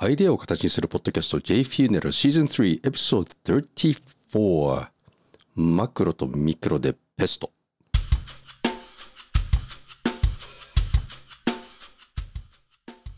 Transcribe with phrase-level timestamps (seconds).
[0.00, 4.86] アイデアを形にするポッドキャスト J Funeral Season 3エピソード34
[5.56, 7.50] マクロとミクロでペスト。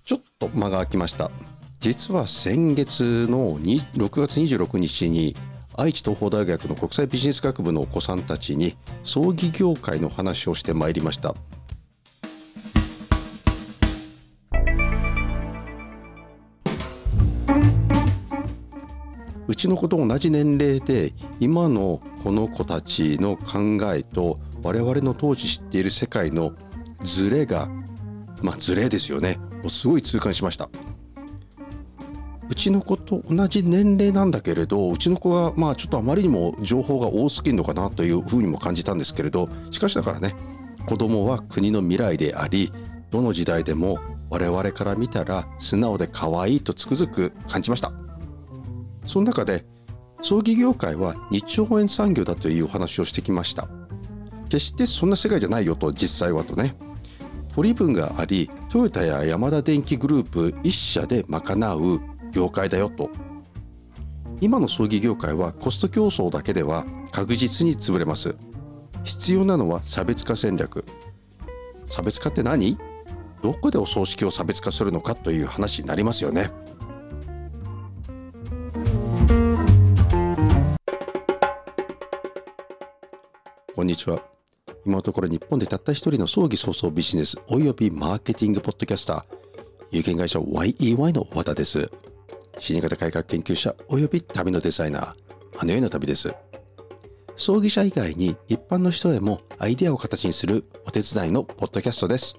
[0.04, 1.30] ちょっと間が空きました。
[1.80, 5.37] 実は先月の6月26日に
[5.76, 11.35] 愛知東邦大学の国際ビジネス学部のお子さんたちに葬儀業界の話をしてまいりました。
[19.50, 26.52] うちの子と同じ年齢で今のこの子たちの考えと我々の当時知っている世界の
[27.02, 27.68] ズレが
[28.42, 29.38] まあズレですよね。
[29.54, 30.70] もうすごい痛感しました。
[32.48, 40.37] うちの子と同じ年齢なんだけれどうちの子がまあちょっとあまりにも情報が多すぎるのかなというふうにも感じたんですけれどしかしだからね
[40.87, 42.73] 子供は国の未来であり
[43.10, 43.98] どの時代でも
[44.30, 48.09] 我々から見たら素直で可愛いとつくづく感じました。
[49.10, 49.65] その中で
[50.23, 53.68] 葬儀業界は2兆円産業だというお話をしてきました。
[54.45, 56.76] 決してそんな世界じゃないよと実際はとね。
[57.52, 63.10] 取り分がありトヨタやヤマダ電機グループ1社で賄う業界だよと。
[64.41, 68.37] 今の葬儀業界はコスト競争だけでは確実に潰れます。
[69.03, 70.84] 必要なのは差別化戦略。
[71.87, 72.79] 差別化って何？
[73.43, 76.51] どこでお葬式を差別化するのかという話になりますよね。
[83.91, 84.23] にちは。
[84.87, 89.23] 今のところ日本でたった一人の葬儀早々ビジネスおよびマーケティングポッドキャスター
[89.91, 91.91] 有限会社 YEY の和田です。
[92.59, 95.15] 死に方改革研究者および旅のデザイナー
[95.59, 96.33] あのような旅です。
[97.35, 102.39] 葬儀者以外に一般の人でもアイデアを形にするお手伝いのポッドキャストです。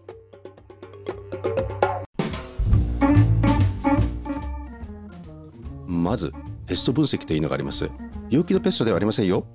[5.85, 6.31] まず
[6.65, 7.91] ペスト分析というのがあります。
[8.29, 9.45] 病気のペストではありませんよ。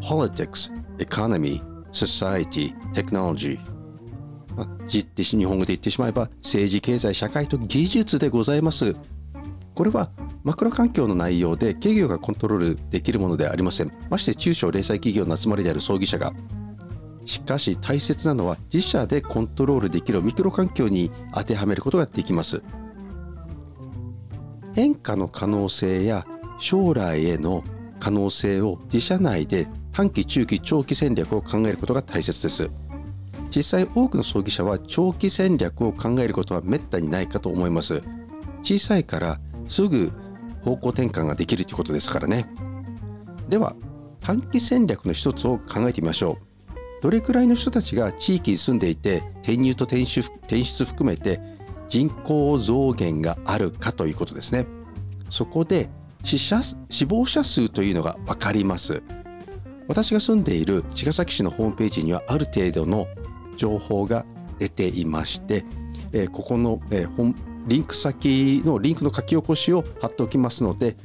[0.00, 3.58] Politics, Economy, Society, Technology.
[4.56, 8.96] まあ、じって日本語で言ってしまえば政治経済社会と技術でございます。
[9.74, 10.10] これは
[10.42, 13.92] マクロ環境の内容で企業がコントロールできるものではありません。
[14.08, 16.32] まして中小零細企業の集まりである葬儀社が。
[17.26, 22.62] しかし大切なのは自社でコントロールできるミクロ環境に当てはめることができます。
[24.74, 26.26] 変化の可能性や
[26.58, 27.64] 将来への
[27.98, 32.70] 可能性を自社内で短期中期長期戦略を考えることが大切です。
[33.48, 38.02] 実際多くの葬儀社は長期戦略を考えることはめったにないかと思います。
[38.60, 40.12] 小さいからすぐ
[40.60, 42.46] 方向転換ができるということですからね。
[43.48, 43.74] では
[44.20, 47.02] 短期戦略の一つを考えてみましょう。
[47.02, 51.40] どれくらいの人たちが地域に住んでいて転入と転出転出含めて
[51.88, 54.66] 人口増減があるかということですね。
[55.30, 55.88] そこで
[56.22, 59.02] 死者死亡者数というのが分かります。
[59.88, 63.06] 私が住んでいる茅ヶ崎市のホームページにはある程度の
[63.56, 64.26] 情報が
[64.58, 65.64] 出ていまして、
[66.12, 67.34] えー、ここの、えー、
[67.66, 70.96] リンク先のリンクの書き起こしを貼っておきますので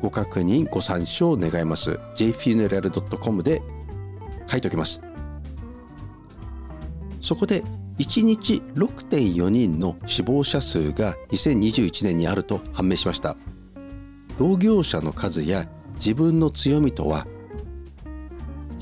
[0.00, 2.00] ご確認ご参照願います。
[2.16, 3.62] jfuneral.com で
[4.48, 5.00] 書いておきます。
[7.20, 7.62] そこで
[7.98, 13.36] 1日6.4人の死亡者数が2021年にあると判明しました。
[14.38, 17.28] 同業者の数や自分の強みとは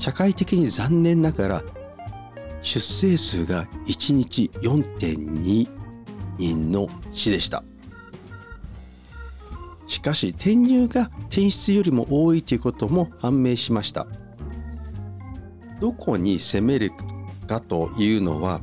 [0.01, 1.63] 社会的に残念ながら
[2.63, 5.69] 出生数が1日4.2
[6.39, 7.63] 人の死でした。
[9.85, 14.07] しかし転入が転出よりも多いということも判明しました。
[15.79, 16.91] どこに攻める
[17.45, 18.59] かというのは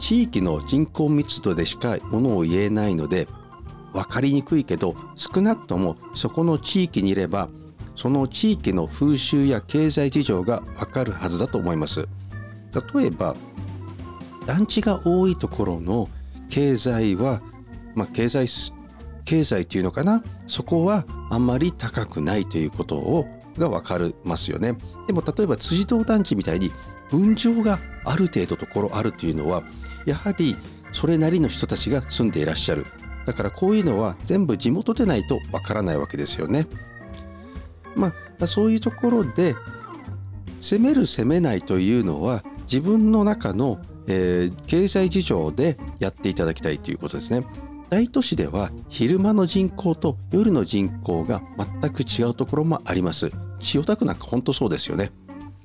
[0.00, 3.28] 地域の人口密度でしかものを言えないので
[3.92, 7.48] 分かりにくいけど少なくともそこの地域にいれば
[8.00, 12.08] その地域の風習や経済事情が分かるはずだと思います。
[12.94, 13.36] 例えば
[14.46, 16.08] 団地が多いところの
[16.48, 17.42] 経済は、
[17.94, 18.46] まあ、経済
[19.26, 20.24] 経済というのかな？
[20.46, 23.26] そこはあんまり高くないということを
[23.58, 24.78] が分かりますよね。
[25.06, 26.72] でも例えば辻堂団地みたいに
[27.10, 29.62] 分譲がある程度ところあるというのは
[30.06, 30.56] やはり
[30.90, 32.86] それなりの人たちが住んでいらっしゃる。
[33.26, 36.66] だからこういうのは全部地元でないとわからないわけですよね。
[37.94, 39.54] まあそういうところで
[40.60, 47.46] 攻める攻めないというのは自分の中の、えー、経済事情でやっていただきたいということですね。
[47.88, 51.42] 大都市では昼間の人口と夜の人口が
[51.80, 53.32] 全く違うところもあります。
[53.58, 55.10] 千代田区なんか本当そうですよね。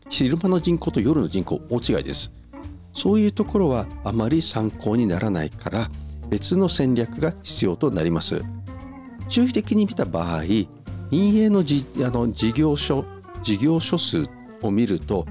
[0.10, 2.31] 昼間の人口と夜の人口大違いです。
[2.95, 5.89] そういうところはあまり参考にならないから
[6.30, 8.44] 別の戦略が必要となります
[9.27, 10.44] 中期的に見た場合
[11.11, 13.05] 陰営のじあの事業所
[13.43, 14.23] 事業所数
[14.61, 15.25] を見ると、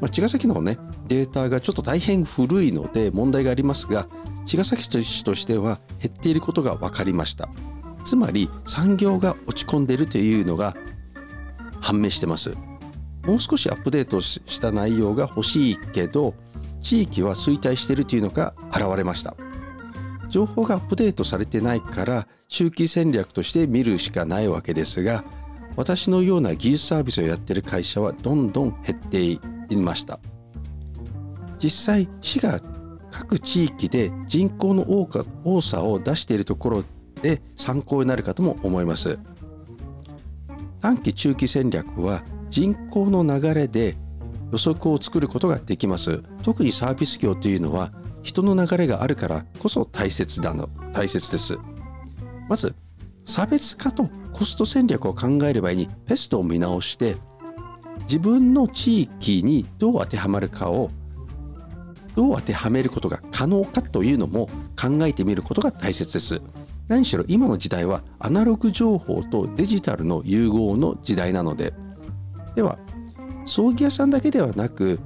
[0.00, 0.78] まあ、茅ヶ崎のね
[1.08, 4.06] データがちょっと大変古いので問題がありますが
[4.44, 7.48] 茅ヶ崎市としては減っていることが分かりました。
[8.04, 10.76] つまり産業が落ち込んでいるというのが
[11.80, 12.56] 判明してます。
[13.24, 16.34] もう少しアップデートした内容が欲しいけど
[16.78, 19.36] 地域は衰退しているというのが現れました。
[20.28, 25.24] 情報がアップデートされてないから中期戦略として見るしかないわけですが
[25.76, 29.40] 私のような技術サービスをやっている会社はどんどん減ってい
[29.76, 30.18] ました。
[31.58, 32.60] 実際市が
[33.10, 35.06] 各地域で人口の
[35.44, 36.84] 多さを出しているところ
[37.22, 39.18] で参考になるかとも思います。
[40.80, 43.96] 短期中期戦略は人口の流れで
[44.52, 46.22] 予測を作ることができます。
[46.42, 47.92] 特にサービス業というのは
[48.26, 51.58] 人の流れがあるからこそ大切だの大切です。
[52.48, 52.74] まず
[53.24, 57.16] 差別化とコスト戦略を考える場合にペストを見直して
[58.00, 60.90] 自分の地域にどう当てはまるかを
[62.16, 64.48] どう当てはめることが可能かというのも
[64.80, 66.42] 考えてみることが大切です。
[66.88, 71.72] 何しろ今の時代はアナログ情報とデジタルの融合の時代なので。
[72.56, 72.78] では
[73.44, 74.98] 葬儀屋さんだけではなく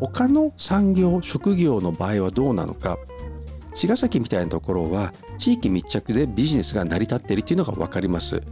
[0.00, 2.98] 他の産業職業の場合はどうなのか
[3.74, 8.42] 茅ヶ崎みたいなところは地域密着でビジネスが成り立っているというのが分かります。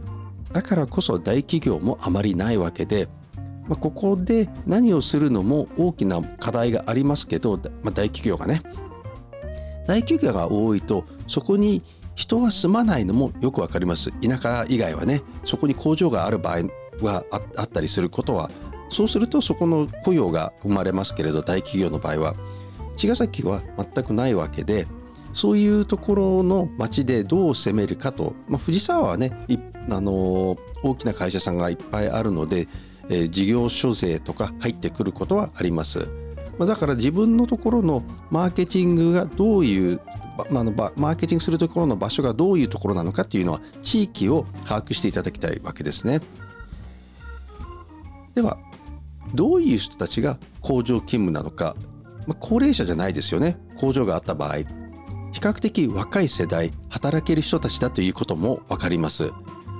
[0.53, 3.09] だからこそ大企業もあまりないわけで、
[3.67, 8.61] まあ、ここで何をするのも大きな課題がありますけど、まあ、大企業がね。
[9.87, 11.83] 大企業が多いとそこに
[12.15, 14.11] 人は住まないのもよくわかります。
[14.21, 16.67] 田舎以外はねそこに工場がある場合
[17.01, 17.23] は
[17.57, 18.49] あったりすることは
[18.95, 22.35] そうするとそこの雇用が生まれますけれど大企業の場合は
[22.95, 24.87] 茅ヶ崎は全くないわけで
[25.33, 29.37] そういうところの町でどう攻めるかと、まあ、藤沢はね
[29.89, 32.69] あの大きな会社さんがいっぱいあるので、
[33.09, 36.07] えー、事業所税とか入ってくることはあります。
[36.57, 38.01] ま、だから自分のところの
[38.31, 39.99] マーケティングがどういう
[40.49, 46.21] まあ、のマーケティングするところの場所がどういうところなのかっていうのは地域を把握していただきたいわけですね。
[48.35, 48.57] では
[49.35, 51.75] どういう人たちが工場勤務なのか、
[52.27, 53.57] まあ、高齢者じゃないですよね。
[53.77, 54.57] 工場があった場合。
[55.31, 59.31] 比較的若い世代働ける人たちだということも分かります。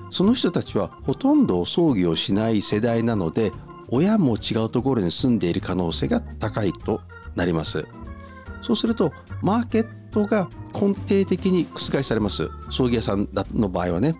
[0.10, 3.52] その人たちはほとんど葬儀をしない世代なので
[3.90, 7.02] 親も違うところに住んでいる可能性が高いと
[7.36, 7.88] なります。
[8.62, 12.50] そうするとマーケットが根底的に覆されます。
[12.70, 14.16] 葬儀屋さんの場合はね。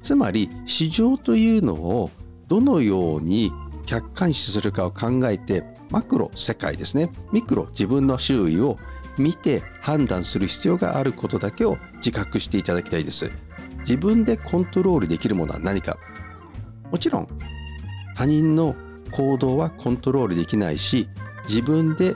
[0.00, 2.10] つまり市場というのを
[2.48, 3.52] どのように
[3.90, 7.10] 客観視するかを考えてマクロ世界ですね。
[7.32, 8.78] ミクロ自分の周囲を
[9.18, 13.32] 見て判断する必要があることだけを自覚していただきたいです。
[13.80, 15.98] 自分でコントロールできるものは何か。
[16.92, 17.28] もちろん
[18.14, 18.76] 他人の
[19.10, 21.08] 行動はコントロールできないし
[21.48, 22.14] 自分で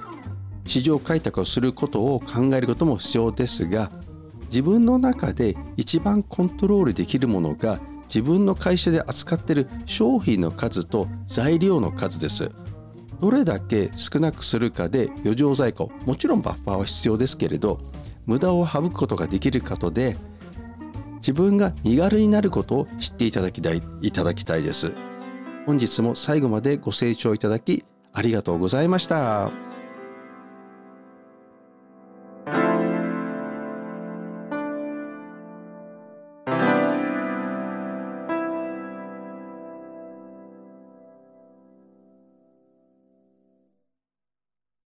[0.66, 3.90] 市場開拓をすることを考えることも必要ですが
[4.44, 7.80] 自分の中で一番コントロールできるものが
[8.14, 12.52] 自分の会社で扱っている商品の数と材料の数です。
[13.20, 17.80] どれだけ少なくするかで余剰在庫もちろんバッファーは必要ですけれど
[18.26, 20.16] 無駄を省くことができることで
[21.16, 24.94] 自分が身軽になることを知っていただきたいいただきたいです。
[25.66, 29.73] 本日も最後までご清聴いただきありがとうございました。